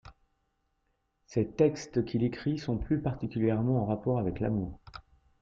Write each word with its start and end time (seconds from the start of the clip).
Ses 1.27 1.47
textes 1.51 2.03
qu'il 2.05 2.23
écrit 2.23 2.57
sont 2.57 2.79
plus 2.79 2.99
particulièrement 3.03 3.83
en 3.83 3.85
rapport 3.85 4.17
avec 4.17 4.39
l'amour. 4.39 4.79